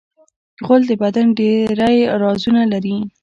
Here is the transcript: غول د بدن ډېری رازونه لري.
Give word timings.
غول 0.65 0.81
د 0.87 0.91
بدن 1.03 1.27
ډېری 1.37 1.97
رازونه 2.21 2.61
لري. 2.73 2.97